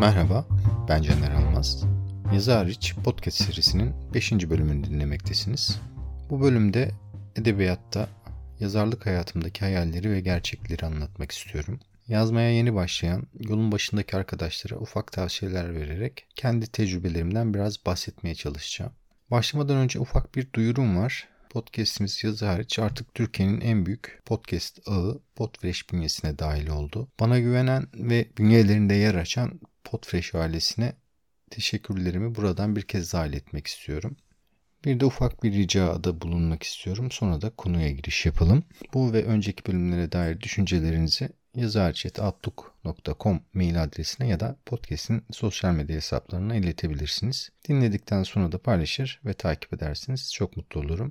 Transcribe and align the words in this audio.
Merhaba, 0.00 0.46
ben 0.88 1.02
Caner 1.02 1.30
Almaz. 1.30 1.84
Yazı 2.32 2.52
hariç 2.52 2.94
podcast 3.04 3.44
serisinin 3.44 3.94
5. 4.14 4.32
bölümünü 4.32 4.84
dinlemektesiniz. 4.84 5.80
Bu 6.30 6.40
bölümde 6.40 6.90
edebiyatta 7.36 8.08
yazarlık 8.60 9.06
hayatımdaki 9.06 9.60
hayalleri 9.60 10.10
ve 10.10 10.20
gerçekleri 10.20 10.86
anlatmak 10.86 11.32
istiyorum. 11.32 11.80
Yazmaya 12.08 12.50
yeni 12.50 12.74
başlayan, 12.74 13.26
yolun 13.40 13.72
başındaki 13.72 14.16
arkadaşlara 14.16 14.80
ufak 14.80 15.12
tavsiyeler 15.12 15.74
vererek 15.74 16.26
kendi 16.34 16.66
tecrübelerimden 16.66 17.54
biraz 17.54 17.86
bahsetmeye 17.86 18.34
çalışacağım. 18.34 18.92
Başlamadan 19.30 19.76
önce 19.76 20.00
ufak 20.00 20.34
bir 20.34 20.52
duyurum 20.52 20.98
var. 20.98 21.28
Podcast'imiz 21.50 22.24
yazı 22.24 22.46
hariç 22.46 22.78
artık 22.78 23.14
Türkiye'nin 23.14 23.60
en 23.60 23.86
büyük 23.86 24.22
podcast 24.24 24.88
ağı 24.88 25.20
Podfresh 25.36 25.92
bünyesine 25.92 26.38
dahil 26.38 26.68
oldu. 26.68 27.08
Bana 27.20 27.38
güvenen 27.38 27.86
ve 27.94 28.28
bünyelerinde 28.38 28.94
yer 28.94 29.14
açan 29.14 29.60
Podfresh 29.86 30.34
ailesine 30.34 30.92
teşekkürlerimi 31.50 32.34
buradan 32.34 32.76
bir 32.76 32.82
kez 32.82 33.12
daha 33.12 33.26
iletmek 33.26 33.66
istiyorum. 33.66 34.16
Bir 34.84 35.00
de 35.00 35.04
ufak 35.04 35.42
bir 35.42 35.52
ricada 35.52 36.20
bulunmak 36.20 36.62
istiyorum. 36.62 37.10
Sonra 37.10 37.40
da 37.40 37.50
konuya 37.50 37.90
giriş 37.90 38.26
yapalım. 38.26 38.64
Bu 38.94 39.12
ve 39.12 39.24
önceki 39.24 39.66
bölümlere 39.66 40.12
dair 40.12 40.40
düşüncelerinizi 40.40 41.28
yazarchat.outlook.com 41.54 43.40
mail 43.54 43.82
adresine 43.82 44.28
ya 44.28 44.40
da 44.40 44.56
podcast'in 44.66 45.24
sosyal 45.32 45.72
medya 45.72 45.96
hesaplarına 45.96 46.54
iletebilirsiniz. 46.54 47.50
Dinledikten 47.68 48.22
sonra 48.22 48.52
da 48.52 48.58
paylaşır 48.58 49.20
ve 49.24 49.34
takip 49.34 49.72
edersiniz. 49.72 50.32
Çok 50.34 50.56
mutlu 50.56 50.80
olurum. 50.80 51.10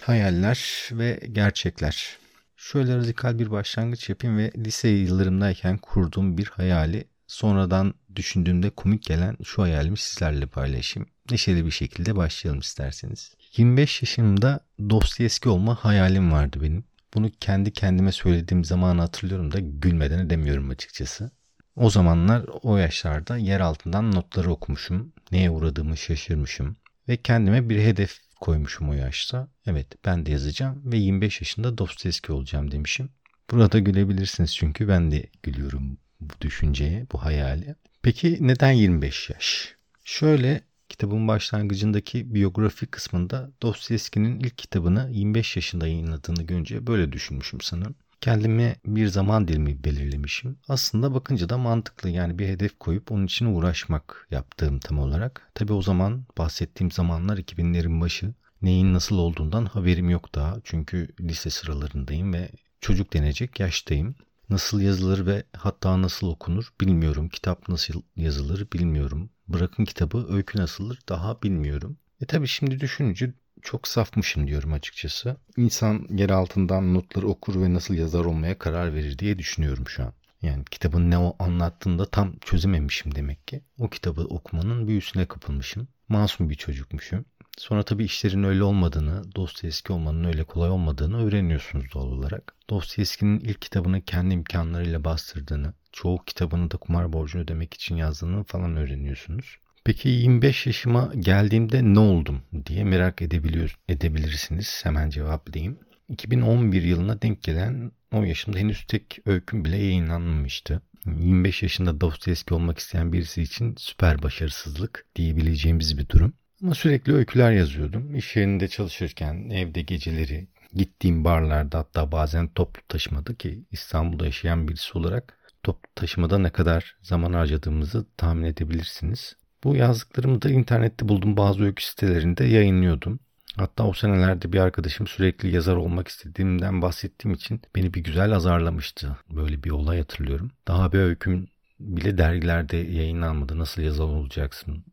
Hayaller 0.00 0.88
ve 0.92 1.20
gerçekler. 1.32 2.18
Şöyle 2.56 2.96
radikal 2.96 3.38
bir 3.38 3.50
başlangıç 3.50 4.08
yapayım 4.08 4.38
ve 4.38 4.52
lise 4.56 4.88
yıllarımdayken 4.88 5.78
kurduğum 5.78 6.38
bir 6.38 6.46
hayali 6.46 7.04
sonradan 7.28 7.94
düşündüğümde 8.16 8.70
komik 8.70 9.02
gelen 9.02 9.36
şu 9.44 9.62
hayalimi 9.62 9.98
sizlerle 9.98 10.46
paylaşayım. 10.46 11.08
Neşeli 11.30 11.66
bir 11.66 11.70
şekilde 11.70 12.16
başlayalım 12.16 12.60
isterseniz. 12.60 13.34
25 13.56 14.02
yaşımda 14.02 14.60
Dostoyevski 14.90 15.48
olma 15.48 15.74
hayalim 15.74 16.32
vardı 16.32 16.58
benim. 16.62 16.84
Bunu 17.14 17.30
kendi 17.40 17.72
kendime 17.72 18.12
söylediğim 18.12 18.64
zaman 18.64 18.98
hatırlıyorum 18.98 19.52
da 19.52 19.58
gülmeden 19.60 20.18
edemiyorum 20.18 20.70
açıkçası. 20.70 21.30
O 21.76 21.90
zamanlar 21.90 22.44
o 22.62 22.76
yaşlarda 22.76 23.36
yer 23.36 23.60
altından 23.60 24.12
notları 24.12 24.50
okumuşum. 24.50 25.12
Neye 25.32 25.50
uğradığımı 25.50 25.96
şaşırmışım. 25.96 26.76
Ve 27.08 27.16
kendime 27.16 27.68
bir 27.68 27.82
hedef 27.82 28.18
koymuşum 28.40 28.88
o 28.88 28.92
yaşta. 28.92 29.48
Evet 29.66 30.04
ben 30.04 30.26
de 30.26 30.30
yazacağım 30.30 30.82
ve 30.84 30.96
25 30.96 31.40
yaşında 31.40 31.78
Dostoyevski 31.78 32.32
olacağım 32.32 32.70
demişim. 32.70 33.10
Burada 33.50 33.78
gülebilirsiniz 33.78 34.56
çünkü 34.56 34.88
ben 34.88 35.10
de 35.10 35.26
gülüyorum 35.42 35.98
bu 36.20 36.34
düşünceye, 36.40 37.06
bu 37.12 37.24
hayale. 37.24 37.74
Peki 38.02 38.38
neden 38.40 38.72
25 38.72 39.30
yaş? 39.30 39.74
Şöyle 40.04 40.60
kitabın 40.88 41.28
başlangıcındaki 41.28 42.34
biyografi 42.34 42.86
kısmında 42.86 43.50
Dostoyevski'nin 43.62 44.40
ilk 44.40 44.58
kitabını 44.58 45.08
25 45.12 45.56
yaşında 45.56 45.86
yayınladığını 45.86 46.42
görünce 46.42 46.86
böyle 46.86 47.12
düşünmüşüm 47.12 47.60
sanırım. 47.60 47.94
Kendime 48.20 48.76
bir 48.86 49.06
zaman 49.06 49.48
dilimi 49.48 49.84
belirlemişim. 49.84 50.58
Aslında 50.68 51.14
bakınca 51.14 51.48
da 51.48 51.58
mantıklı 51.58 52.10
yani 52.10 52.38
bir 52.38 52.48
hedef 52.48 52.78
koyup 52.78 53.12
onun 53.12 53.26
için 53.26 53.46
uğraşmak 53.46 54.26
yaptığım 54.30 54.78
tam 54.78 54.98
olarak. 54.98 55.50
Tabi 55.54 55.72
o 55.72 55.82
zaman 55.82 56.26
bahsettiğim 56.38 56.90
zamanlar 56.90 57.38
2000'lerin 57.38 58.00
başı. 58.00 58.34
Neyin 58.62 58.94
nasıl 58.94 59.18
olduğundan 59.18 59.64
haberim 59.64 60.10
yok 60.10 60.34
daha. 60.34 60.56
Çünkü 60.64 61.08
lise 61.20 61.50
sıralarındayım 61.50 62.32
ve 62.32 62.50
çocuk 62.80 63.12
denecek 63.12 63.60
yaştayım. 63.60 64.14
Nasıl 64.50 64.80
yazılır 64.80 65.26
ve 65.26 65.42
hatta 65.56 66.02
nasıl 66.02 66.28
okunur 66.28 66.72
bilmiyorum. 66.80 67.28
Kitap 67.28 67.68
nasıl 67.68 68.02
yazılır 68.16 68.66
bilmiyorum. 68.72 69.30
Bırakın 69.48 69.84
kitabı 69.84 70.26
öykü 70.34 70.58
nasıldır 70.58 70.98
daha 71.08 71.42
bilmiyorum. 71.42 71.96
E 72.20 72.26
tabi 72.26 72.48
şimdi 72.48 72.80
düşününce 72.80 73.34
çok 73.62 73.88
safmışım 73.88 74.46
diyorum 74.46 74.72
açıkçası. 74.72 75.36
İnsan 75.56 76.06
yer 76.10 76.30
altından 76.30 76.94
notları 76.94 77.28
okur 77.28 77.62
ve 77.62 77.74
nasıl 77.74 77.94
yazar 77.94 78.24
olmaya 78.24 78.58
karar 78.58 78.94
verir 78.94 79.18
diye 79.18 79.38
düşünüyorum 79.38 79.88
şu 79.88 80.02
an. 80.02 80.12
Yani 80.42 80.64
kitabın 80.64 81.10
ne 81.10 81.18
o 81.18 81.36
anlattığını 81.38 81.98
da 81.98 82.04
tam 82.04 82.38
çözememişim 82.38 83.14
demek 83.14 83.48
ki. 83.48 83.62
O 83.78 83.88
kitabı 83.88 84.20
okumanın 84.20 84.88
büyüsüne 84.88 85.26
kapılmışım. 85.26 85.88
Masum 86.08 86.50
bir 86.50 86.54
çocukmuşum. 86.54 87.24
Sonra 87.58 87.82
tabii 87.82 88.04
işlerin 88.04 88.44
öyle 88.44 88.62
olmadığını, 88.62 89.34
Dostoyevski 89.36 89.92
olmanın 89.92 90.24
öyle 90.24 90.44
kolay 90.44 90.70
olmadığını 90.70 91.26
öğreniyorsunuz 91.26 91.84
doğal 91.94 92.06
olarak. 92.06 92.54
Dostoyevski'nin 92.70 93.40
ilk 93.40 93.62
kitabını 93.62 94.02
kendi 94.02 94.34
imkanlarıyla 94.34 95.04
bastırdığını, 95.04 95.74
çoğu 95.92 96.24
kitabını 96.24 96.70
da 96.70 96.76
kumar 96.76 97.12
borcunu 97.12 97.42
ödemek 97.42 97.74
için 97.74 97.96
yazdığını 97.96 98.44
falan 98.44 98.76
öğreniyorsunuz. 98.76 99.56
Peki 99.84 100.08
25 100.08 100.66
yaşıma 100.66 101.12
geldiğimde 101.18 101.94
ne 101.94 101.98
oldum 101.98 102.42
diye 102.66 102.84
merak 102.84 103.22
edebiliyor, 103.22 103.78
edebilirsiniz. 103.88 104.80
Hemen 104.84 105.10
cevaplayayım. 105.10 105.78
2011 106.08 106.82
yılına 106.82 107.22
denk 107.22 107.42
gelen 107.42 107.92
o 108.12 108.22
yaşımda 108.22 108.58
henüz 108.58 108.86
tek 108.86 109.18
öyküm 109.26 109.64
bile 109.64 109.76
yayınlanmamıştı. 109.76 110.82
25 111.06 111.62
yaşında 111.62 112.00
Dostoyevski 112.00 112.54
olmak 112.54 112.78
isteyen 112.78 113.12
birisi 113.12 113.42
için 113.42 113.74
süper 113.78 114.22
başarısızlık 114.22 115.06
diyebileceğimiz 115.16 115.98
bir 115.98 116.08
durum. 116.08 116.32
Ama 116.62 116.74
sürekli 116.74 117.14
öyküler 117.14 117.52
yazıyordum. 117.52 118.16
İş 118.16 118.36
yerinde 118.36 118.68
çalışırken, 118.68 119.50
evde 119.50 119.82
geceleri, 119.82 120.48
gittiğim 120.74 121.24
barlarda 121.24 121.78
hatta 121.78 122.12
bazen 122.12 122.48
toplu 122.48 122.82
taşımada 122.88 123.34
ki 123.34 123.64
İstanbul'da 123.70 124.26
yaşayan 124.26 124.68
birisi 124.68 124.98
olarak 124.98 125.38
toplu 125.62 125.90
taşımada 125.94 126.38
ne 126.38 126.50
kadar 126.50 126.96
zaman 127.02 127.32
harcadığımızı 127.32 128.06
tahmin 128.16 128.44
edebilirsiniz. 128.44 129.36
Bu 129.64 129.76
yazdıklarımı 129.76 130.42
da 130.42 130.50
internette 130.50 131.08
bulduğum 131.08 131.36
bazı 131.36 131.64
öykü 131.64 131.84
sitelerinde 131.84 132.44
yayınlıyordum. 132.44 133.20
Hatta 133.56 133.84
o 133.84 133.92
senelerde 133.92 134.52
bir 134.52 134.58
arkadaşım 134.58 135.06
sürekli 135.06 135.54
yazar 135.54 135.76
olmak 135.76 136.08
istediğimden 136.08 136.82
bahsettiğim 136.82 137.34
için 137.34 137.62
beni 137.74 137.94
bir 137.94 138.04
güzel 138.04 138.32
azarlamıştı. 138.32 139.16
Böyle 139.30 139.62
bir 139.62 139.70
olay 139.70 139.98
hatırlıyorum. 139.98 140.50
Daha 140.68 140.92
bir 140.92 140.98
öyküm 140.98 141.48
bile 141.80 142.18
dergilerde 142.18 142.76
yayınlanmadı. 142.76 143.58
Nasıl 143.58 143.82
yazar 143.82 144.04
olacaksın 144.04 144.84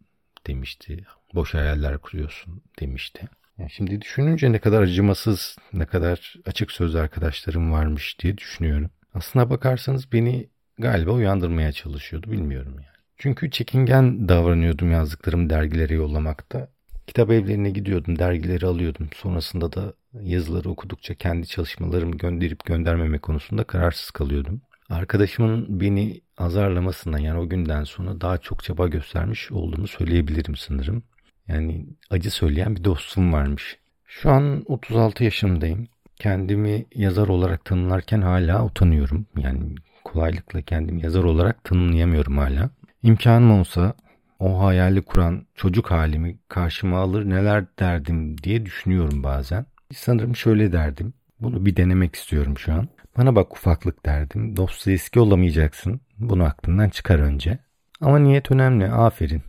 demişti. 0.48 1.06
Boş 1.36 1.54
hayaller 1.54 1.98
kuruyorsun 1.98 2.62
demişti. 2.80 3.28
Yani 3.58 3.70
şimdi 3.70 4.02
düşününce 4.02 4.52
ne 4.52 4.60
kadar 4.60 4.82
acımasız, 4.82 5.58
ne 5.74 5.86
kadar 5.86 6.36
açık 6.46 6.72
sözlü 6.72 7.00
arkadaşlarım 7.00 7.72
varmış 7.72 8.20
diye 8.20 8.38
düşünüyorum. 8.38 8.90
Aslına 9.14 9.50
bakarsanız 9.50 10.12
beni 10.12 10.50
galiba 10.80 11.12
uyandırmaya 11.12 11.72
çalışıyordu 11.72 12.32
bilmiyorum 12.32 12.74
yani. 12.74 12.96
Çünkü 13.18 13.52
çekingen 13.52 14.30
davranıyordum 14.30 14.92
yazdıklarımı 14.92 15.50
dergilere 15.50 15.94
yollamakta. 15.94 16.70
Kitap 17.08 17.32
evlerine 17.32 17.70
gidiyordum, 17.70 18.20
dergileri 18.20 18.66
alıyordum. 18.66 19.10
Sonrasında 19.16 19.74
da 19.74 19.94
yazıları 20.22 20.70
okudukça 20.70 21.16
kendi 21.16 21.48
çalışmalarımı 21.48 22.18
gönderip 22.18 22.66
göndermeme 22.66 23.18
konusunda 23.18 23.64
kararsız 23.64 24.12
kalıyordum. 24.12 24.62
Arkadaşımın 24.90 25.80
beni 25.82 26.22
azarlamasından 26.38 27.18
yani 27.18 27.40
o 27.40 27.50
günden 27.50 27.84
sonra 27.84 28.22
daha 28.22 28.38
çok 28.38 28.64
çaba 28.64 28.88
göstermiş 28.88 29.52
olduğumu 29.52 29.88
söyleyebilirim 29.88 30.56
sanırım. 30.56 31.04
Yani 31.48 31.86
acı 32.10 32.32
söyleyen 32.32 32.76
bir 32.76 32.84
dostum 32.84 33.34
varmış. 33.34 33.78
Şu 34.06 34.32
an 34.32 34.64
36 34.66 35.24
yaşındayım. 35.24 35.88
Kendimi 36.16 36.86
yazar 36.96 37.28
olarak 37.28 37.66
tanımlarken 37.66 38.22
hala 38.22 38.66
utanıyorum. 38.66 39.26
Yani 39.38 39.76
kolaylıkla 40.04 40.62
kendimi 40.62 41.02
yazar 41.04 41.24
olarak 41.24 41.64
tanımlayamıyorum 41.64 42.38
hala. 42.38 42.70
İmkanım 43.04 43.60
olsa 43.60 43.94
o 44.40 44.64
hayali 44.64 45.02
kuran 45.02 45.46
çocuk 45.56 45.92
halimi 45.92 46.38
karşıma 46.48 47.00
alır 47.00 47.30
neler 47.30 47.66
derdim 47.80 48.38
diye 48.38 48.66
düşünüyorum 48.66 49.24
bazen. 49.24 49.66
Sanırım 49.94 50.36
şöyle 50.36 50.72
derdim. 50.72 51.14
Bunu 51.42 51.66
bir 51.66 51.76
denemek 51.76 52.16
istiyorum 52.16 52.58
şu 52.58 52.74
an. 52.74 52.88
Bana 53.18 53.36
bak 53.36 53.54
ufaklık 53.54 54.06
derdim. 54.06 54.58
Dostoyevski 54.58 55.20
olamayacaksın. 55.20 56.02
Bunu 56.20 56.44
aklından 56.44 56.90
çıkar 56.90 57.20
önce. 57.20 57.60
Ama 58.02 58.20
niyet 58.20 58.52
önemli. 58.52 58.88
Aferin. 58.88 59.42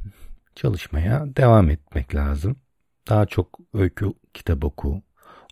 Çalışmaya 0.56 1.36
devam 1.36 1.70
etmek 1.70 2.14
lazım. 2.14 2.56
Daha 3.08 3.26
çok 3.26 3.58
öykü 3.74 4.12
kitap 4.34 4.64
oku 4.64 5.02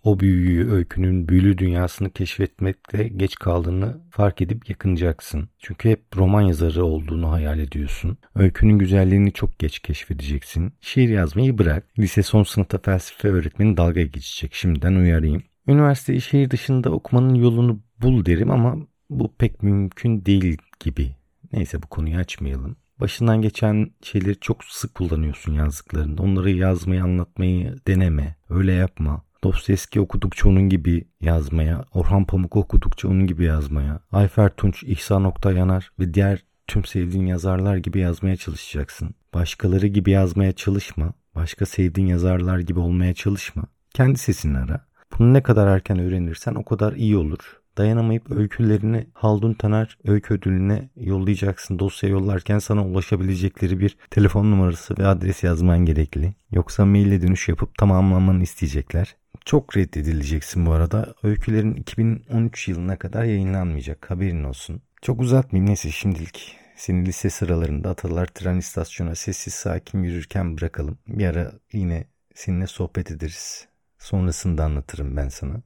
o 0.05 0.19
büyüyü, 0.19 0.71
öykünün 0.71 1.27
büyülü 1.27 1.57
dünyasını 1.57 2.09
keşfetmekte 2.09 3.07
geç 3.07 3.35
kaldığını 3.35 4.01
fark 4.11 4.41
edip 4.41 4.69
yakınacaksın. 4.69 5.49
Çünkü 5.59 5.89
hep 5.89 6.03
roman 6.15 6.41
yazarı 6.41 6.85
olduğunu 6.85 7.31
hayal 7.31 7.59
ediyorsun. 7.59 8.17
Öykünün 8.35 8.79
güzelliğini 8.79 9.33
çok 9.33 9.59
geç 9.59 9.79
keşfedeceksin. 9.79 10.73
Şiir 10.81 11.09
yazmayı 11.09 11.57
bırak. 11.57 11.99
Lise 11.99 12.23
son 12.23 12.43
sınıfta 12.43 12.77
felsefe 12.77 13.27
öğretmeni 13.27 13.77
dalga 13.77 14.01
geçecek. 14.01 14.53
Şimdiden 14.53 14.95
uyarayım. 14.95 15.43
Üniversiteyi 15.67 16.21
şehir 16.21 16.51
dışında 16.51 16.89
okumanın 16.89 17.33
yolunu 17.35 17.79
bul 18.01 18.25
derim 18.25 18.51
ama 18.51 18.77
bu 19.09 19.33
pek 19.37 19.63
mümkün 19.63 20.25
değil 20.25 20.57
gibi. 20.79 21.15
Neyse 21.53 21.83
bu 21.83 21.87
konuyu 21.87 22.17
açmayalım. 22.17 22.75
Başından 22.99 23.41
geçen 23.41 23.91
şeyleri 24.01 24.39
çok 24.39 24.63
sık 24.63 24.95
kullanıyorsun 24.95 25.53
yazdıklarında. 25.53 26.23
Onları 26.23 26.51
yazmayı, 26.51 27.03
anlatmayı 27.03 27.75
deneme. 27.87 28.35
Öyle 28.49 28.71
yapma. 28.73 29.21
Dostoyevski 29.43 30.01
okudukça 30.01 30.49
onun 30.49 30.69
gibi 30.69 31.07
yazmaya, 31.21 31.85
Orhan 31.93 32.25
Pamuk 32.25 32.55
okudukça 32.55 33.07
onun 33.07 33.27
gibi 33.27 33.43
yazmaya, 33.45 33.99
Ayfer 34.11 34.49
Tunç, 34.55 34.83
İhsan 34.83 35.23
Oktay 35.23 35.55
Yanar 35.55 35.91
ve 35.99 36.13
diğer 36.13 36.43
Tüm 36.67 36.85
sevdiğin 36.85 37.25
yazarlar 37.25 37.77
gibi 37.77 37.99
yazmaya 37.99 38.35
çalışacaksın. 38.35 39.15
Başkaları 39.33 39.87
gibi 39.87 40.11
yazmaya 40.11 40.51
çalışma. 40.51 41.13
Başka 41.35 41.65
sevdiğin 41.65 42.07
yazarlar 42.07 42.59
gibi 42.59 42.79
olmaya 42.79 43.13
çalışma. 43.13 43.63
Kendi 43.93 44.19
sesini 44.19 44.57
ara. 44.57 44.85
Bunu 45.19 45.33
ne 45.33 45.43
kadar 45.43 45.67
erken 45.67 45.99
öğrenirsen 45.99 46.55
o 46.55 46.65
kadar 46.65 46.93
iyi 46.93 47.17
olur. 47.17 47.61
Dayanamayıp 47.77 48.31
öykülerini 48.31 49.07
Haldun 49.13 49.53
Taner 49.53 49.97
öykü 50.07 50.33
ödülüne 50.33 50.89
yollayacaksın. 50.95 51.79
Dosya 51.79 52.09
yollarken 52.09 52.59
sana 52.59 52.85
ulaşabilecekleri 52.85 53.79
bir 53.79 53.97
telefon 54.09 54.51
numarası 54.51 54.97
ve 54.97 55.07
adres 55.07 55.43
yazman 55.43 55.85
gerekli. 55.85 56.35
Yoksa 56.51 56.85
maille 56.85 57.21
dönüş 57.21 57.49
yapıp 57.49 57.77
tamamlamanı 57.77 58.43
isteyecekler. 58.43 59.15
Çok 59.45 59.77
reddedileceksin 59.77 60.65
bu 60.65 60.71
arada. 60.71 61.13
Öykülerin 61.23 61.73
2013 61.73 62.67
yılına 62.67 62.97
kadar 62.99 63.23
yayınlanmayacak. 63.23 64.11
Haberin 64.11 64.43
olsun. 64.43 64.81
Çok 65.01 65.21
uzatmayayım 65.21 65.69
neyse 65.69 65.91
şimdilik. 65.91 66.57
Seni 66.75 67.05
lise 67.05 67.29
sıralarında 67.29 67.89
Atalar 67.89 68.25
tren 68.25 68.57
istasyona 68.57 69.15
sessiz 69.15 69.53
sakin 69.53 70.03
yürürken 70.03 70.57
bırakalım. 70.57 70.97
Bir 71.07 71.25
ara 71.25 71.51
yine 71.73 72.07
seninle 72.33 72.67
sohbet 72.67 73.11
ederiz. 73.11 73.67
Sonrasında 73.99 74.63
anlatırım 74.63 75.17
ben 75.17 75.29
sana. 75.29 75.61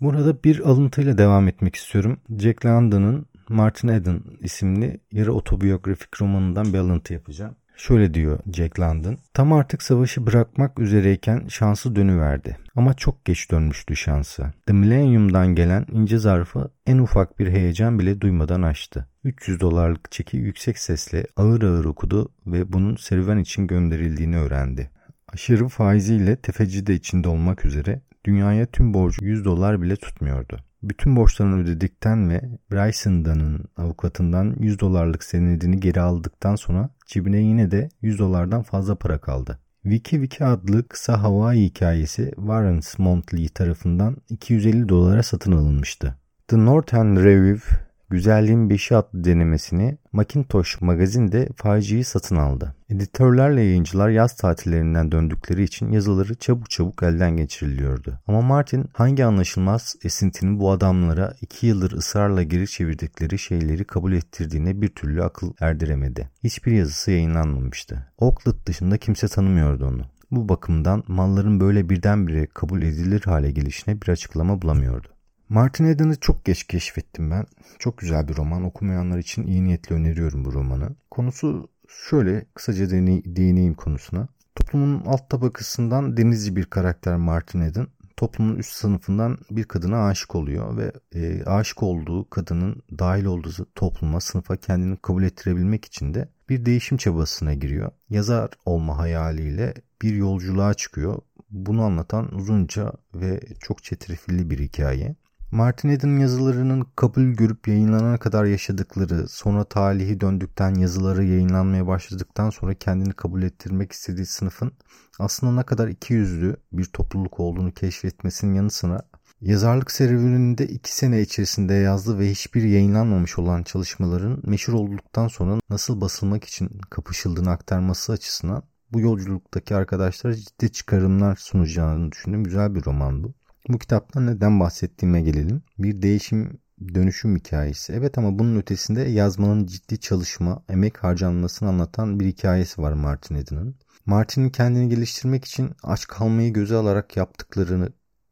Burada 0.00 0.42
bir 0.44 0.60
alıntıyla 0.60 1.18
devam 1.18 1.48
etmek 1.48 1.76
istiyorum. 1.76 2.20
Jack 2.38 2.66
London'ın 2.66 3.26
Martin 3.48 3.88
Eden 3.88 4.20
isimli 4.40 5.00
yarı 5.12 5.32
otobiyografik 5.32 6.22
romanından 6.22 6.72
bir 6.72 6.78
alıntı 6.78 7.12
yapacağım. 7.12 7.56
Şöyle 7.76 8.14
diyor 8.14 8.38
Jack 8.52 8.80
London. 8.80 9.18
Tam 9.34 9.52
artık 9.52 9.82
savaşı 9.82 10.26
bırakmak 10.26 10.78
üzereyken 10.78 11.46
şansı 11.48 11.96
dönüverdi. 11.96 12.56
Ama 12.76 12.94
çok 12.94 13.24
geç 13.24 13.50
dönmüştü 13.50 13.96
şansı. 13.96 14.52
The 14.66 14.72
Millennium'dan 14.72 15.54
gelen 15.54 15.86
ince 15.92 16.18
zarfı 16.18 16.70
en 16.86 16.98
ufak 16.98 17.38
bir 17.38 17.48
heyecan 17.50 17.98
bile 17.98 18.20
duymadan 18.20 18.62
açtı. 18.62 19.08
300 19.24 19.60
dolarlık 19.60 20.12
çeki 20.12 20.36
yüksek 20.36 20.78
sesle 20.78 21.26
ağır 21.36 21.62
ağır 21.62 21.84
okudu 21.84 22.32
ve 22.46 22.72
bunun 22.72 22.96
serüven 22.96 23.38
için 23.38 23.66
gönderildiğini 23.66 24.38
öğrendi. 24.38 24.90
Aşırı 25.32 25.68
faiziyle 25.68 26.36
tefeci 26.36 26.86
de 26.86 26.94
içinde 26.94 27.28
olmak 27.28 27.64
üzere 27.64 28.00
dünyaya 28.24 28.66
tüm 28.66 28.94
borcu 28.94 29.24
100 29.24 29.44
dolar 29.44 29.82
bile 29.82 29.96
tutmuyordu. 29.96 30.56
Bütün 30.82 31.16
borçlarını 31.16 31.62
ödedikten 31.62 32.30
ve 32.30 32.42
Bryson'danın 32.72 33.64
avukatından 33.76 34.56
100 34.60 34.80
dolarlık 34.80 35.24
senedini 35.24 35.80
geri 35.80 36.00
aldıktan 36.00 36.56
sonra 36.56 36.90
cebine 37.06 37.38
yine 37.38 37.70
de 37.70 37.88
100 38.02 38.18
dolardan 38.18 38.62
fazla 38.62 38.94
para 38.94 39.18
kaldı. 39.18 39.58
Wiki 39.82 40.10
Wiki 40.10 40.44
adlı 40.44 40.88
kısa 40.88 41.22
Hawaii 41.22 41.64
hikayesi 41.64 42.30
Warren 42.36 42.80
Monthly 42.98 43.48
tarafından 43.48 44.16
250 44.28 44.88
dolara 44.88 45.22
satın 45.22 45.52
alınmıştı. 45.52 46.14
The 46.48 46.64
Northern 46.64 47.16
Review 47.16 47.87
Güzelliğin 48.10 48.70
Beşi 48.70 48.96
adlı 48.96 49.24
denemesini 49.24 49.98
Macintosh 50.12 50.80
magazinde 50.80 51.48
faciyi 51.56 52.04
satın 52.04 52.36
aldı. 52.36 52.74
Editörlerle 52.90 53.62
yayıncılar 53.62 54.08
yaz 54.08 54.36
tatillerinden 54.36 55.12
döndükleri 55.12 55.62
için 55.62 55.92
yazıları 55.92 56.34
çabuk 56.34 56.70
çabuk 56.70 57.02
elden 57.02 57.36
geçiriliyordu. 57.36 58.20
Ama 58.26 58.40
Martin 58.40 58.84
hangi 58.92 59.24
anlaşılmaz 59.24 59.96
esintinin 60.04 60.60
bu 60.60 60.70
adamlara 60.70 61.34
iki 61.40 61.66
yıldır 61.66 61.92
ısrarla 61.92 62.42
geri 62.42 62.68
çevirdikleri 62.68 63.38
şeyleri 63.38 63.84
kabul 63.84 64.12
ettirdiğine 64.12 64.82
bir 64.82 64.88
türlü 64.88 65.22
akıl 65.24 65.52
erdiremedi. 65.60 66.30
Hiçbir 66.44 66.72
yazısı 66.72 67.10
yayınlanmamıştı. 67.10 68.06
Oakland 68.18 68.66
dışında 68.66 68.98
kimse 68.98 69.28
tanımıyordu 69.28 69.86
onu. 69.86 70.02
Bu 70.30 70.48
bakımdan 70.48 71.04
malların 71.06 71.60
böyle 71.60 71.88
birdenbire 71.88 72.46
kabul 72.46 72.82
edilir 72.82 73.22
hale 73.24 73.50
gelişine 73.50 74.02
bir 74.02 74.08
açıklama 74.08 74.62
bulamıyordu. 74.62 75.08
Martin 75.48 75.84
Eden'ı 75.84 76.20
çok 76.20 76.44
geç 76.44 76.64
keşfettim 76.64 77.30
ben. 77.30 77.46
Çok 77.78 77.98
güzel 77.98 78.28
bir 78.28 78.36
roman. 78.36 78.64
Okumayanlar 78.64 79.18
için 79.18 79.46
iyi 79.46 79.64
niyetle 79.64 79.94
öneriyorum 79.94 80.44
bu 80.44 80.52
romanı. 80.52 80.90
Konusu 81.10 81.68
şöyle 81.88 82.44
kısaca 82.54 82.90
değineyim 82.90 83.74
konusuna. 83.74 84.28
Toplumun 84.54 85.02
alt 85.06 85.30
tabakasından 85.30 86.16
denizci 86.16 86.56
bir 86.56 86.64
karakter 86.64 87.16
Martin 87.16 87.60
Eden 87.60 87.86
toplumun 88.18 88.56
üst 88.56 88.72
sınıfından 88.72 89.38
bir 89.50 89.64
kadına 89.64 90.06
aşık 90.06 90.34
oluyor 90.34 90.76
ve 90.76 90.92
e, 91.14 91.44
aşık 91.44 91.82
olduğu 91.82 92.30
kadının 92.30 92.82
dahil 92.98 93.24
olduğu 93.24 93.50
topluma, 93.74 94.20
sınıfa 94.20 94.56
kendini 94.56 94.96
kabul 94.96 95.22
ettirebilmek 95.22 95.84
için 95.84 96.14
de 96.14 96.28
bir 96.48 96.66
değişim 96.66 96.98
çabasına 96.98 97.54
giriyor. 97.54 97.90
Yazar 98.10 98.50
olma 98.64 98.98
hayaliyle 98.98 99.74
bir 100.02 100.14
yolculuğa 100.14 100.74
çıkıyor. 100.74 101.18
Bunu 101.50 101.82
anlatan 101.82 102.34
uzunca 102.34 102.92
ve 103.14 103.40
çok 103.60 103.84
çetrefilli 103.84 104.50
bir 104.50 104.58
hikaye. 104.58 105.16
Martin 105.50 105.88
Eden'ın 105.88 106.18
yazılarının 106.18 106.86
kabul 106.96 107.22
görüp 107.22 107.68
yayınlanana 107.68 108.18
kadar 108.18 108.44
yaşadıkları, 108.44 109.28
sonra 109.28 109.64
talihi 109.64 110.20
döndükten 110.20 110.74
yazıları 110.74 111.24
yayınlanmaya 111.24 111.86
başladıktan 111.86 112.50
sonra 112.50 112.74
kendini 112.74 113.12
kabul 113.12 113.42
ettirmek 113.42 113.92
istediği 113.92 114.26
sınıfın 114.26 114.72
aslında 115.18 115.52
ne 115.52 115.62
kadar 115.62 115.88
ikiyüzlü 115.88 116.56
bir 116.72 116.84
topluluk 116.84 117.40
olduğunu 117.40 117.72
keşfetmesinin 117.72 118.54
yanı 118.54 118.70
sıra 118.70 119.02
yazarlık 119.40 119.90
serüveninde 119.90 120.66
iki 120.66 120.94
sene 120.96 121.20
içerisinde 121.20 121.74
yazdığı 121.74 122.18
ve 122.18 122.30
hiçbir 122.30 122.62
yayınlanmamış 122.62 123.38
olan 123.38 123.62
çalışmaların 123.62 124.42
meşhur 124.44 124.72
olduktan 124.72 125.28
sonra 125.28 125.60
nasıl 125.70 126.00
basılmak 126.00 126.44
için 126.44 126.80
kapışıldığını 126.90 127.50
aktarması 127.50 128.12
açısından 128.12 128.62
bu 128.92 129.00
yolculuktaki 129.00 129.74
arkadaşlara 129.76 130.34
ciddi 130.34 130.72
çıkarımlar 130.72 131.36
sunacağını 131.36 132.12
düşündüğüm 132.12 132.44
güzel 132.44 132.74
bir 132.74 132.84
roman 132.84 133.24
bu. 133.24 133.37
Bu 133.68 133.78
kitaptan 133.78 134.26
neden 134.26 134.60
bahsettiğime 134.60 135.20
gelelim. 135.20 135.62
Bir 135.78 136.02
değişim 136.02 136.58
dönüşüm 136.94 137.36
hikayesi. 137.36 137.92
Evet 137.92 138.18
ama 138.18 138.38
bunun 138.38 138.56
ötesinde 138.56 139.00
yazmanın 139.00 139.66
ciddi 139.66 140.00
çalışma, 140.00 140.62
emek 140.68 141.04
harcanmasını 141.04 141.68
anlatan 141.68 142.20
bir 142.20 142.26
hikayesi 142.26 142.82
var 142.82 142.92
Martin 142.92 143.34
Eden'ın. 143.34 143.76
Martin'in 144.06 144.50
kendini 144.50 144.88
geliştirmek 144.88 145.44
için 145.44 145.70
aç 145.82 146.06
kalmayı 146.06 146.52
göze 146.52 146.76
alarak 146.76 147.16
yaptıklarını, 147.16 147.88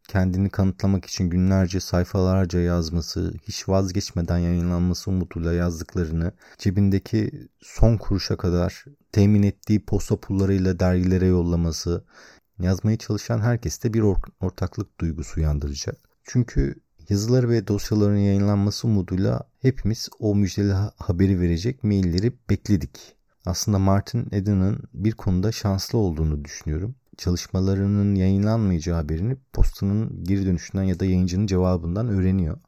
kendini 0.09 0.51
kanıtlamak 0.51 1.05
için 1.05 1.31
günlerce 1.31 1.81
sayfalarca 1.81 2.61
yazması, 2.61 3.35
hiç 3.43 3.69
vazgeçmeden 3.69 4.39
yayınlanması 4.39 5.11
umuduyla 5.11 5.53
yazdıklarını, 5.53 6.33
cebindeki 6.59 7.49
son 7.61 7.97
kuruşa 7.97 8.37
kadar 8.37 8.85
temin 9.13 9.43
ettiği 9.43 9.85
posta 9.85 10.21
pullarıyla 10.21 10.79
dergilere 10.79 11.27
yollaması, 11.27 12.05
yazmaya 12.59 12.97
çalışan 12.97 13.41
herkeste 13.41 13.95
bir 13.95 14.05
ortaklık 14.41 15.01
duygusu 15.01 15.41
uyandıracak. 15.41 15.97
Çünkü 16.25 16.75
yazıları 17.09 17.49
ve 17.49 17.69
dosyaların 17.69 18.17
yayınlanması 18.17 18.87
umuduyla 18.89 19.49
hepimiz 19.63 20.09
o 20.19 20.35
müjdeli 20.35 20.73
haberi 20.97 21.41
verecek 21.41 21.85
mailleri 21.85 22.33
bekledik. 22.51 23.17
Aslında 23.47 23.79
Martin 23.79 24.29
Eden'ın 24.33 24.83
bir 24.95 25.13
konuda 25.13 25.53
şanslı 25.53 25.99
olduğunu 25.99 26.45
düşünüyorum. 26.45 26.95
Çalışmalarının 27.17 28.15
yayınlanmayacağı 28.15 28.97
haberini 28.97 29.37
postanın 29.53 30.25
geri 30.25 30.47
dönüşünden 30.47 30.83
ya 30.83 31.01
da 31.01 31.05
yayıncının 31.05 31.47
cevabından 31.47 32.09
öğreniyor. 32.09 32.59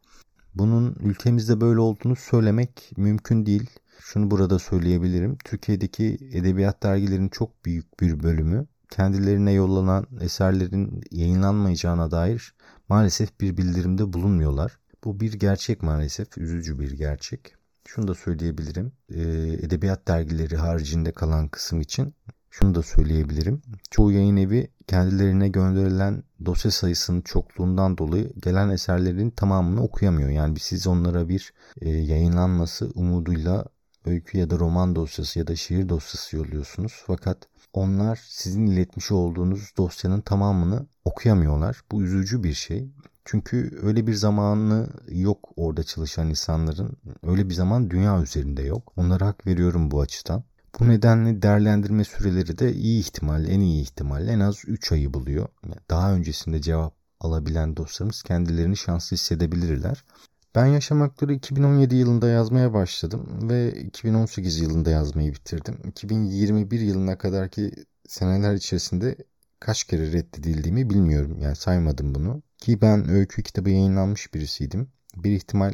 Bunun 0.55 0.97
ülkemizde 1.01 1.61
böyle 1.61 1.81
olduğunu 1.81 2.17
söylemek 2.17 2.91
mümkün 2.97 3.47
değil. 3.47 3.71
Şunu 4.01 4.31
burada 4.31 4.59
söyleyebilirim. 4.59 5.37
Türkiye'deki 5.45 6.19
edebiyat 6.33 6.83
dergilerinin 6.83 7.29
çok 7.29 7.65
büyük 7.65 8.01
bir 8.01 8.23
bölümü 8.23 8.67
kendilerine 8.91 9.53
yollanan 9.53 10.07
eserlerin 10.21 11.01
yayınlanmayacağına 11.11 12.11
dair 12.11 12.55
maalesef 12.89 13.41
bir 13.41 13.57
bildirimde 13.57 14.13
bulunmuyorlar. 14.13 14.79
Bu 15.05 15.21
bir 15.21 15.33
gerçek 15.33 15.83
maalesef, 15.83 16.39
üzücü 16.39 16.79
bir 16.79 16.91
gerçek. 16.91 17.55
Şunu 17.85 18.09
da 18.09 18.15
söyleyebilirim. 18.15 18.93
E, 19.15 19.23
edebiyat 19.63 20.09
dergileri 20.09 20.57
haricinde 20.57 21.13
kalan 21.13 21.49
kısım 21.49 21.81
için 21.81 22.15
şunu 22.51 22.75
da 22.75 22.83
söyleyebilirim. 22.83 23.63
Çoğu 23.91 24.13
yayın 24.13 24.37
evi 24.37 24.69
kendilerine 24.87 25.49
gönderilen 25.49 26.23
dosya 26.45 26.71
sayısının 26.71 27.21
çokluğundan 27.21 27.99
dolayı 27.99 28.33
gelen 28.43 28.69
eserlerin 28.69 29.31
tamamını 29.31 29.83
okuyamıyor. 29.83 30.29
Yani 30.29 30.59
siz 30.59 30.87
onlara 30.87 31.29
bir 31.29 31.53
e, 31.81 31.91
yayınlanması 31.91 32.91
umuduyla 32.95 33.65
öykü 34.05 34.39
ya 34.39 34.51
da 34.51 34.59
roman 34.59 34.97
dosyası 34.97 35.39
ya 35.39 35.47
da 35.47 35.57
şiir 35.57 35.89
dosyası 35.89 36.37
yolluyorsunuz. 36.37 37.03
Fakat 37.07 37.39
onlar 37.73 38.21
sizin 38.29 38.67
iletmiş 38.67 39.11
olduğunuz 39.11 39.73
dosyanın 39.77 40.21
tamamını 40.21 40.87
okuyamıyorlar. 41.05 41.81
Bu 41.93 42.03
üzücü 42.03 42.43
bir 42.43 42.55
şey. 42.55 42.89
Çünkü 43.25 43.79
öyle 43.83 44.07
bir 44.07 44.15
zamanı 44.15 44.89
yok 45.09 45.53
orada 45.57 45.85
çalışan 45.85 46.29
insanların. 46.29 46.97
Öyle 47.23 47.49
bir 47.49 47.55
zaman 47.55 47.91
dünya 47.91 48.23
üzerinde 48.23 48.63
yok. 48.63 48.93
Onlara 48.97 49.27
hak 49.27 49.47
veriyorum 49.47 49.91
bu 49.91 50.01
açıdan. 50.01 50.45
Bu 50.81 50.89
nedenle 50.89 51.43
değerlendirme 51.43 52.05
süreleri 52.05 52.59
de 52.59 52.73
iyi 52.75 53.01
ihtimal, 53.01 53.45
en 53.49 53.61
iyi 53.61 53.83
ihtimal 53.83 54.29
en 54.29 54.41
az 54.41 54.63
3 54.67 54.93
ayı 54.93 55.15
buluyor. 55.15 55.49
Daha 55.91 56.13
öncesinde 56.13 56.61
cevap 56.61 56.95
alabilen 57.21 57.77
dostlarımız 57.77 58.23
kendilerini 58.23 58.77
şanslı 58.77 59.15
hissedebilirler. 59.15 60.05
Ben 60.59 60.67
Yaşamakları 60.67 61.35
2017 61.35 61.97
yılında 61.97 62.29
yazmaya 62.29 62.73
başladım 62.73 63.49
ve 63.51 63.73
2018 63.73 64.61
yılında 64.61 64.91
yazmayı 64.91 65.35
bitirdim. 65.35 65.79
2021 65.89 66.81
yılına 66.81 67.19
kadarki 67.19 67.73
seneler 68.09 68.55
içerisinde 68.55 69.17
kaç 69.61 69.85
kere 69.85 70.13
reddedildiğimi 70.13 70.91
bilmiyorum. 70.91 71.39
Yani 71.41 71.57
saymadım 71.57 72.15
bunu. 72.15 72.43
Ki 72.59 72.81
ben 72.81 73.09
öykü 73.09 73.43
kitabı 73.43 73.71
yayınlanmış 73.71 74.35
birisiydim. 74.35 74.89
Bir 75.17 75.31
ihtimal 75.31 75.73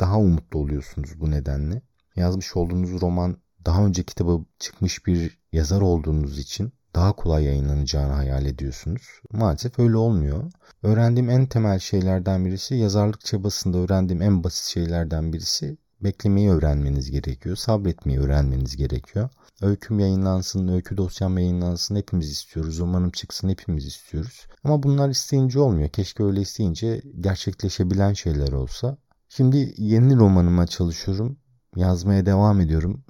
daha 0.00 0.18
umutlu 0.18 0.58
oluyorsunuz 0.58 1.20
bu 1.20 1.30
nedenle. 1.30 1.82
yazmış 2.16 2.56
olduğunuz 2.56 3.00
roman 3.00 3.36
daha 3.66 3.86
önce 3.86 4.02
kitabı 4.02 4.44
çıkmış 4.58 5.06
bir 5.06 5.38
yazar 5.52 5.80
olduğunuz 5.80 6.38
için 6.38 6.72
daha 6.94 7.12
kolay 7.12 7.44
yayınlanacağını 7.44 8.12
hayal 8.12 8.46
ediyorsunuz. 8.46 9.02
Maalesef 9.32 9.78
öyle 9.78 9.96
olmuyor. 9.96 10.52
Öğrendiğim 10.82 11.30
en 11.30 11.46
temel 11.46 11.78
şeylerden 11.78 12.44
birisi 12.44 12.74
yazarlık 12.74 13.24
çabasında 13.24 13.78
öğrendiğim 13.78 14.22
en 14.22 14.44
basit 14.44 14.64
şeylerden 14.64 15.32
birisi 15.32 15.76
beklemeyi 16.00 16.50
öğrenmeniz 16.50 17.10
gerekiyor. 17.10 17.56
Sabretmeyi 17.56 18.20
öğrenmeniz 18.20 18.76
gerekiyor. 18.76 19.28
Öyküm 19.62 19.98
yayınlansın, 19.98 20.68
öykü 20.68 20.96
dosyam 20.96 21.38
yayınlansın 21.38 21.96
hepimiz 21.96 22.30
istiyoruz. 22.30 22.78
Romanım 22.78 23.10
çıksın 23.10 23.48
hepimiz 23.48 23.86
istiyoruz. 23.86 24.46
Ama 24.64 24.82
bunlar 24.82 25.08
isteyince 25.08 25.60
olmuyor. 25.60 25.88
Keşke 25.88 26.24
öyle 26.24 26.40
isteyince 26.40 27.02
gerçekleşebilen 27.20 28.12
şeyler 28.12 28.52
olsa. 28.52 28.96
Şimdi 29.28 29.74
yeni 29.76 30.16
romanıma 30.16 30.66
çalışıyorum. 30.66 31.38
Yazmaya 31.76 32.26
devam 32.26 32.60
ediyorum. 32.60 33.04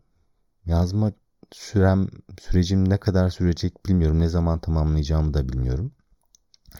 Yazma 0.66 1.12
sürem, 1.54 2.08
sürecim 2.40 2.90
ne 2.90 2.98
kadar 2.98 3.30
sürecek 3.30 3.86
bilmiyorum. 3.86 4.20
Ne 4.20 4.28
zaman 4.28 4.58
tamamlayacağımı 4.58 5.34
da 5.34 5.48
bilmiyorum. 5.48 5.92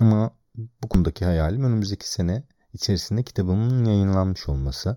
Ama 0.01 0.31
bu 0.83 0.89
konudaki 0.89 1.25
hayalim 1.25 1.65
önümüzdeki 1.65 2.11
sene 2.11 2.45
içerisinde 2.73 3.23
kitabımın 3.23 3.85
yayınlanmış 3.85 4.49
olması. 4.49 4.97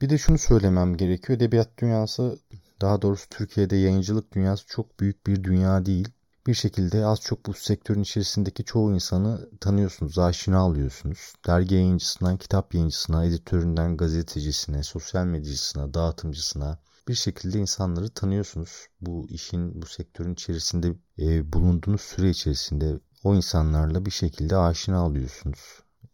Bir 0.00 0.10
de 0.10 0.18
şunu 0.18 0.38
söylemem 0.38 0.96
gerekiyor. 0.96 1.36
Edebiyat 1.36 1.78
dünyası 1.78 2.38
daha 2.80 3.02
doğrusu 3.02 3.28
Türkiye'de 3.28 3.76
yayıncılık 3.76 4.32
dünyası 4.32 4.66
çok 4.66 5.00
büyük 5.00 5.26
bir 5.26 5.44
dünya 5.44 5.86
değil. 5.86 6.08
Bir 6.46 6.54
şekilde 6.54 7.06
az 7.06 7.20
çok 7.20 7.46
bu 7.46 7.54
sektörün 7.54 8.02
içerisindeki 8.02 8.64
çoğu 8.64 8.94
insanı 8.94 9.50
tanıyorsunuz, 9.60 10.18
aşina 10.18 10.58
alıyorsunuz. 10.58 11.32
Dergi 11.46 11.74
yayıncısından 11.74 12.36
kitap 12.36 12.74
yayıncısına, 12.74 13.24
editöründen 13.24 13.96
gazetecisine, 13.96 14.82
sosyal 14.82 15.24
medyacısına, 15.24 15.94
dağıtımcısına 15.94 16.78
bir 17.08 17.14
şekilde 17.14 17.58
insanları 17.58 18.08
tanıyorsunuz. 18.10 18.86
Bu 19.00 19.26
işin, 19.28 19.82
bu 19.82 19.86
sektörün 19.86 20.32
içerisinde 20.32 20.94
e, 21.18 21.52
bulunduğunuz 21.52 22.00
süre 22.00 22.30
içerisinde 22.30 23.00
o 23.24 23.34
insanlarla 23.34 24.06
bir 24.06 24.10
şekilde 24.10 24.56
aşina 24.56 24.98
alıyorsunuz. 24.98 25.60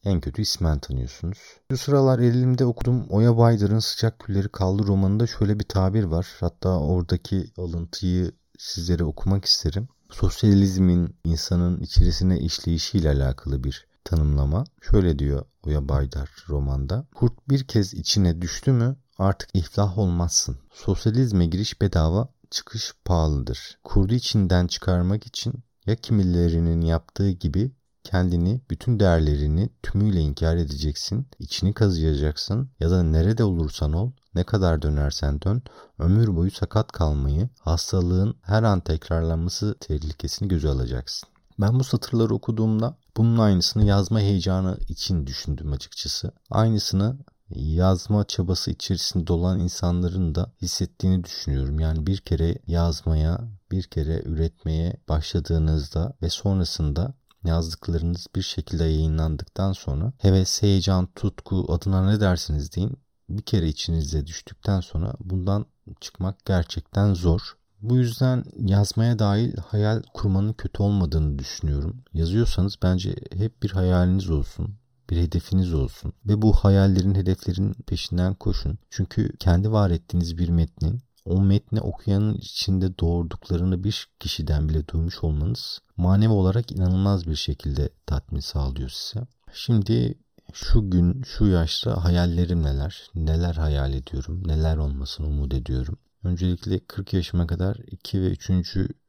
En 0.04 0.20
kötü 0.20 0.42
ismen 0.42 0.78
tanıyorsunuz. 0.78 1.38
Şu 1.70 1.78
sıralar 1.78 2.18
elimde 2.18 2.64
okudum 2.64 3.06
Oya 3.10 3.38
Baydır'ın 3.38 3.78
Sıcak 3.78 4.18
Külleri 4.18 4.48
Kaldı 4.48 4.86
romanında 4.86 5.26
şöyle 5.26 5.58
bir 5.58 5.64
tabir 5.64 6.04
var. 6.04 6.26
Hatta 6.40 6.78
oradaki 6.78 7.46
alıntıyı 7.58 8.32
sizlere 8.58 9.04
okumak 9.04 9.44
isterim. 9.44 9.88
Sosyalizmin 10.10 11.16
insanın 11.24 11.80
içerisine 11.80 12.40
işleyişiyle 12.40 13.08
alakalı 13.08 13.64
bir 13.64 13.86
tanımlama. 14.04 14.64
Şöyle 14.90 15.18
diyor 15.18 15.44
Oya 15.62 15.88
Baydar 15.88 16.30
romanda. 16.48 17.06
Kurt 17.14 17.48
bir 17.48 17.64
kez 17.64 17.94
içine 17.94 18.42
düştü 18.42 18.72
mü 18.72 18.96
artık 19.18 19.49
iflah 19.54 19.99
olmazsın. 19.99 20.56
Sosyalizme 20.73 21.47
giriş 21.47 21.80
bedava, 21.80 22.28
çıkış 22.50 22.94
pahalıdır. 23.04 23.78
Kurdu 23.85 24.14
içinden 24.14 24.66
çıkarmak 24.66 25.26
için 25.26 25.54
ya 25.87 25.97
kimilerinin 25.97 26.80
yaptığı 26.80 27.30
gibi 27.30 27.73
kendini, 28.04 28.61
bütün 28.71 29.00
değerlerini 29.00 29.71
tümüyle 29.83 30.21
inkar 30.21 30.56
edeceksin, 30.56 31.26
içini 31.38 31.73
kazıyacaksın 31.73 32.71
ya 32.80 32.90
da 32.90 33.02
nerede 33.02 33.44
olursan 33.44 33.92
ol, 33.92 34.11
ne 34.35 34.44
kadar 34.44 34.83
dönersen 34.83 35.40
dön, 35.40 35.62
ömür 35.99 36.37
boyu 36.37 36.50
sakat 36.50 36.92
kalmayı, 36.92 37.49
hastalığın 37.61 38.37
her 38.42 38.62
an 38.62 38.80
tekrarlanması 38.80 39.76
tehlikesini 39.80 40.49
göze 40.49 40.68
alacaksın. 40.68 41.28
Ben 41.61 41.78
bu 41.78 41.85
satırları 41.85 42.35
okuduğumda 42.35 42.97
bunun 43.16 43.38
aynısını 43.38 43.85
yazma 43.85 44.21
heyecanı 44.21 44.78
için 44.88 45.26
düşündüm 45.26 45.73
açıkçası. 45.73 46.33
Aynısını 46.50 47.16
yazma 47.50 48.24
çabası 48.24 48.70
içerisinde 48.70 49.32
olan 49.32 49.60
insanların 49.60 50.34
da 50.34 50.52
hissettiğini 50.62 51.24
düşünüyorum. 51.24 51.80
Yani 51.80 52.06
bir 52.06 52.18
kere 52.18 52.58
yazmaya, 52.66 53.40
bir 53.70 53.82
kere 53.82 54.22
üretmeye 54.24 54.96
başladığınızda 55.08 56.12
ve 56.22 56.30
sonrasında 56.30 57.14
yazdıklarınız 57.44 58.26
bir 58.36 58.42
şekilde 58.42 58.84
yayınlandıktan 58.84 59.72
sonra 59.72 60.12
heves, 60.18 60.62
heyecan, 60.62 61.08
tutku 61.14 61.66
adına 61.68 62.06
ne 62.10 62.20
dersiniz 62.20 62.76
deyin 62.76 62.96
bir 63.28 63.42
kere 63.42 63.68
içinize 63.68 64.26
düştükten 64.26 64.80
sonra 64.80 65.14
bundan 65.20 65.66
çıkmak 66.00 66.44
gerçekten 66.44 67.14
zor. 67.14 67.40
Bu 67.80 67.96
yüzden 67.96 68.44
yazmaya 68.58 69.18
dahil 69.18 69.56
hayal 69.56 70.02
kurmanın 70.14 70.52
kötü 70.52 70.82
olmadığını 70.82 71.38
düşünüyorum. 71.38 72.04
Yazıyorsanız 72.12 72.76
bence 72.82 73.16
hep 73.32 73.62
bir 73.62 73.70
hayaliniz 73.70 74.30
olsun 74.30 74.76
bir 75.11 75.16
hedefiniz 75.16 75.75
olsun 75.75 76.12
ve 76.26 76.42
bu 76.42 76.52
hayallerin, 76.52 77.14
hedeflerin 77.14 77.73
peşinden 77.73 78.34
koşun. 78.34 78.78
Çünkü 78.90 79.37
kendi 79.37 79.73
var 79.73 79.90
ettiğiniz 79.90 80.38
bir 80.38 80.49
metnin 80.49 81.00
o 81.25 81.40
metni 81.40 81.80
okuyanın 81.80 82.34
içinde 82.34 82.99
doğurduklarını 82.99 83.84
bir 83.84 84.08
kişiden 84.20 84.68
bile 84.68 84.88
duymuş 84.88 85.25
olmanız 85.25 85.78
manevi 85.96 86.32
olarak 86.32 86.73
inanılmaz 86.73 87.26
bir 87.26 87.37
şekilde 87.37 87.88
tatmin 88.06 88.40
sağlıyor 88.40 88.88
size. 88.88 89.26
Şimdi 89.52 90.14
şu 90.52 90.90
gün, 90.90 91.23
şu 91.23 91.46
yaşta 91.46 92.04
hayallerim 92.04 92.62
neler? 92.62 93.11
Neler 93.14 93.54
hayal 93.54 93.94
ediyorum? 93.94 94.49
Neler 94.49 94.76
olmasını 94.76 95.26
umut 95.26 95.54
ediyorum? 95.54 95.99
Öncelikle 96.25 96.78
40 96.78 97.12
yaşıma 97.12 97.46
kadar 97.46 97.76
2 97.90 98.23
ve 98.23 98.30
3. 98.30 98.50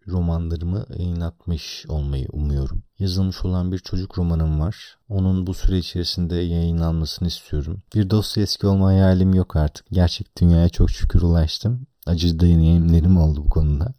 romanlarımı 0.07 0.85
yayınlatmış 0.97 1.85
olmayı 1.89 2.27
umuyorum. 2.31 2.83
Yazılmış 2.99 3.45
olan 3.45 3.71
bir 3.71 3.79
çocuk 3.79 4.17
romanım 4.17 4.59
var. 4.59 4.97
Onun 5.09 5.47
bu 5.47 5.53
süre 5.53 5.77
içerisinde 5.77 6.35
yayınlanmasını 6.35 7.27
istiyorum. 7.27 7.81
Bir 7.95 8.09
dosya 8.09 8.43
eski 8.43 8.67
olma 8.67 8.87
hayalim 8.87 9.33
yok 9.33 9.55
artık. 9.55 9.85
Gerçek 9.91 10.37
dünyaya 10.41 10.69
çok 10.69 10.91
şükür 10.91 11.21
ulaştım. 11.21 11.87
Acı 12.05 12.39
deneyimlerim 12.39 13.17
oldu 13.17 13.43
bu 13.45 13.49
konuda. 13.49 13.93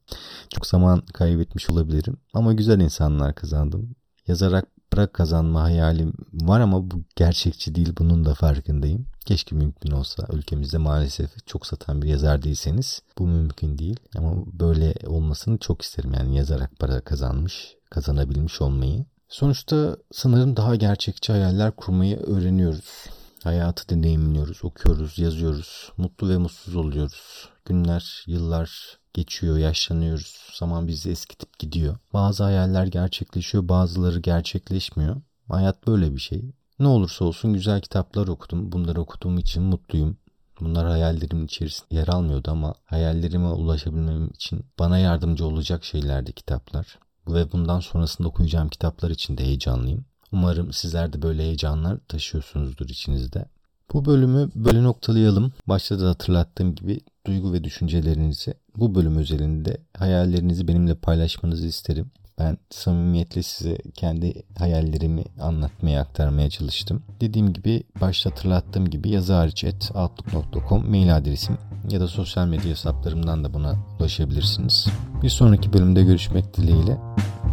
Çok 0.50 0.66
zaman 0.66 1.00
kaybetmiş 1.00 1.70
olabilirim. 1.70 2.16
Ama 2.34 2.52
güzel 2.52 2.80
insanlar 2.80 3.34
kazandım. 3.34 3.96
Yazarak 4.26 4.75
para 4.96 5.06
kazanma 5.06 5.62
hayalim 5.62 6.12
var 6.32 6.60
ama 6.60 6.90
bu 6.90 7.02
gerçekçi 7.16 7.74
değil 7.74 7.92
bunun 7.98 8.24
da 8.24 8.34
farkındayım. 8.34 9.06
Keşke 9.26 9.56
mümkün 9.56 9.90
olsa 9.90 10.26
ülkemizde 10.32 10.78
maalesef 10.78 11.46
çok 11.46 11.66
satan 11.66 12.02
bir 12.02 12.08
yazar 12.08 12.42
değilseniz 12.42 13.02
bu 13.18 13.26
mümkün 13.26 13.78
değil. 13.78 14.00
Ama 14.16 14.32
böyle 14.52 14.94
olmasını 15.06 15.58
çok 15.58 15.82
isterim 15.82 16.14
yani 16.14 16.36
yazarak 16.36 16.78
para 16.78 17.00
kazanmış, 17.00 17.76
kazanabilmiş 17.90 18.60
olmayı. 18.60 19.04
Sonuçta 19.28 19.96
sanırım 20.12 20.56
daha 20.56 20.76
gerçekçi 20.76 21.32
hayaller 21.32 21.76
kurmayı 21.76 22.16
öğreniyoruz. 22.16 23.06
Hayatı 23.44 23.88
deneyimliyoruz, 23.88 24.64
okuyoruz, 24.64 25.18
yazıyoruz, 25.18 25.92
mutlu 25.96 26.28
ve 26.28 26.36
mutsuz 26.36 26.76
oluyoruz. 26.76 27.48
Günler, 27.66 28.24
yıllar 28.26 28.98
geçiyor, 29.14 29.58
yaşlanıyoruz. 29.58 30.36
Zaman 30.54 30.88
bizi 30.88 31.10
eskitip 31.10 31.58
gidiyor. 31.58 31.96
Bazı 32.12 32.42
hayaller 32.42 32.86
gerçekleşiyor, 32.86 33.68
bazıları 33.68 34.18
gerçekleşmiyor. 34.18 35.16
Hayat 35.48 35.86
böyle 35.86 36.14
bir 36.14 36.20
şey. 36.20 36.42
Ne 36.78 36.86
olursa 36.86 37.24
olsun 37.24 37.52
güzel 37.52 37.80
kitaplar 37.80 38.28
okudum. 38.28 38.72
Bunları 38.72 39.00
okuduğum 39.00 39.38
için 39.38 39.62
mutluyum. 39.62 40.16
Bunlar 40.60 40.86
hayallerimin 40.86 41.46
içerisinde 41.46 41.94
yer 41.94 42.08
almıyordu 42.08 42.50
ama 42.50 42.74
hayallerime 42.84 43.48
ulaşabilmem 43.48 44.28
için 44.28 44.64
bana 44.78 44.98
yardımcı 44.98 45.46
olacak 45.46 45.84
şeylerdi 45.84 46.32
kitaplar. 46.32 46.98
Ve 47.28 47.52
bundan 47.52 47.80
sonrasında 47.80 48.28
okuyacağım 48.28 48.68
kitaplar 48.68 49.10
için 49.10 49.38
de 49.38 49.44
heyecanlıyım. 49.44 50.04
Umarım 50.32 50.72
sizler 50.72 51.12
de 51.12 51.22
böyle 51.22 51.42
heyecanlar 51.42 51.98
taşıyorsunuzdur 52.08 52.88
içinizde. 52.88 53.48
Bu 53.92 54.04
bölümü 54.04 54.50
böyle 54.54 54.82
noktalayalım. 54.82 55.52
Başta 55.66 56.00
da 56.00 56.08
hatırlattığım 56.08 56.74
gibi 56.74 57.00
duygu 57.26 57.52
ve 57.52 57.64
düşüncelerinizi 57.64 58.54
bu 58.76 58.94
bölüm 58.94 59.16
özelinde 59.16 59.76
hayallerinizi 59.98 60.68
benimle 60.68 60.94
paylaşmanızı 60.94 61.66
isterim. 61.66 62.10
Ben 62.38 62.58
samimiyetle 62.70 63.42
size 63.42 63.78
kendi 63.94 64.42
hayallerimi 64.58 65.24
anlatmaya, 65.40 66.00
aktarmaya 66.00 66.50
çalıştım. 66.50 67.02
Dediğim 67.20 67.52
gibi, 67.52 67.82
başta 68.00 68.30
hatırlattığım 68.30 68.90
gibi 68.90 69.10
yazı 69.10 69.32
hariç 69.32 69.64
outlook.com 69.94 70.90
mail 70.90 71.16
adresim 71.16 71.58
ya 71.90 72.00
da 72.00 72.08
sosyal 72.08 72.46
medya 72.46 72.70
hesaplarımdan 72.70 73.44
da 73.44 73.54
buna 73.54 73.76
ulaşabilirsiniz. 74.00 74.86
Bir 75.22 75.28
sonraki 75.28 75.72
bölümde 75.72 76.02
görüşmek 76.02 76.56
dileğiyle. 76.56 76.96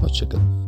Hoşçakalın. 0.02 0.63